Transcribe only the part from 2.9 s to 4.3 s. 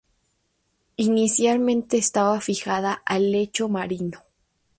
al lecho marino.